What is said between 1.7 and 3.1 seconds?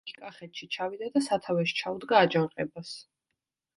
ჩაუდგა აჯანყებას.